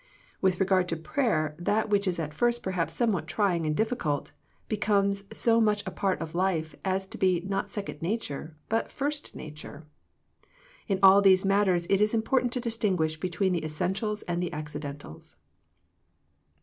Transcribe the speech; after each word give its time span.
With 0.41 0.59
regard 0.59 0.87
to 0.87 0.95
prayer 0.97 1.53
that 1.59 1.91
which 1.91 2.07
is 2.07 2.17
at 2.17 2.33
first 2.33 2.63
perhaps 2.63 2.95
somewhat 2.95 3.27
trying 3.27 3.67
and 3.67 3.77
difficult, 3.77 4.31
be 4.67 4.75
comes 4.77 5.25
so 5.31 5.61
much 5.61 5.83
a 5.85 5.91
part 5.91 6.19
of 6.21 6.31
the 6.31 6.39
life 6.39 6.73
as 6.83 7.05
to 7.05 7.19
be 7.19 7.41
not 7.41 7.69
second 7.69 8.01
nature, 8.01 8.57
but 8.67 8.91
first 8.91 9.35
nature. 9.35 9.83
In 10.87 10.97
all 11.03 11.21
these 11.21 11.45
mat 11.45 11.65
ters 11.67 11.85
it 11.85 12.01
is 12.01 12.15
important 12.15 12.51
to 12.53 12.59
distinguish 12.59 13.19
between 13.19 13.53
the 13.53 13.63
es 13.63 13.73
sentials 13.73 14.23
and 14.27 14.41
the 14.41 14.51
accidentals. 14.51 15.35